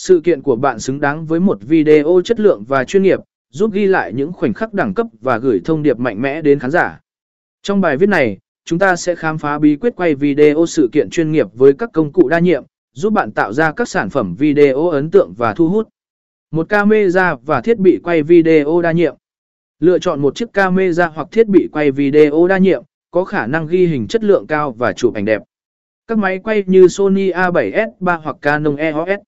Sự 0.00 0.20
kiện 0.24 0.42
của 0.42 0.56
bạn 0.56 0.78
xứng 0.78 1.00
đáng 1.00 1.26
với 1.26 1.40
một 1.40 1.58
video 1.60 2.20
chất 2.24 2.40
lượng 2.40 2.64
và 2.68 2.84
chuyên 2.84 3.02
nghiệp, 3.02 3.20
giúp 3.50 3.72
ghi 3.72 3.86
lại 3.86 4.12
những 4.12 4.32
khoảnh 4.32 4.52
khắc 4.52 4.74
đẳng 4.74 4.94
cấp 4.94 5.06
và 5.20 5.38
gửi 5.38 5.60
thông 5.64 5.82
điệp 5.82 5.98
mạnh 5.98 6.22
mẽ 6.22 6.42
đến 6.42 6.58
khán 6.58 6.70
giả. 6.70 7.00
Trong 7.62 7.80
bài 7.80 7.96
viết 7.96 8.08
này, 8.08 8.38
chúng 8.64 8.78
ta 8.78 8.96
sẽ 8.96 9.14
khám 9.14 9.38
phá 9.38 9.58
bí 9.58 9.76
quyết 9.76 9.96
quay 9.96 10.14
video 10.14 10.66
sự 10.66 10.88
kiện 10.92 11.10
chuyên 11.10 11.32
nghiệp 11.32 11.46
với 11.54 11.72
các 11.72 11.90
công 11.92 12.12
cụ 12.12 12.28
đa 12.28 12.38
nhiệm, 12.38 12.64
giúp 12.92 13.12
bạn 13.12 13.32
tạo 13.32 13.52
ra 13.52 13.72
các 13.72 13.88
sản 13.88 14.10
phẩm 14.10 14.34
video 14.34 14.88
ấn 14.88 15.10
tượng 15.10 15.34
và 15.36 15.54
thu 15.54 15.68
hút. 15.68 15.88
Một 16.50 16.68
camera 16.68 17.34
và 17.34 17.60
thiết 17.60 17.78
bị 17.78 18.00
quay 18.04 18.22
video 18.22 18.82
đa 18.82 18.92
nhiệm. 18.92 19.14
Lựa 19.80 19.98
chọn 19.98 20.20
một 20.20 20.34
chiếc 20.34 20.52
camera 20.52 21.06
hoặc 21.06 21.28
thiết 21.30 21.46
bị 21.48 21.68
quay 21.72 21.90
video 21.90 22.48
đa 22.48 22.58
nhiệm, 22.58 22.82
có 23.10 23.24
khả 23.24 23.46
năng 23.46 23.66
ghi 23.66 23.86
hình 23.86 24.08
chất 24.08 24.24
lượng 24.24 24.46
cao 24.46 24.72
và 24.72 24.92
chụp 24.92 25.14
ảnh 25.14 25.24
đẹp. 25.24 25.42
Các 26.06 26.18
máy 26.18 26.38
quay 26.38 26.64
như 26.66 26.88
Sony 26.88 27.30
A7S3 27.30 28.20
hoặc 28.20 28.36
Canon 28.40 28.76
EOS 28.76 29.27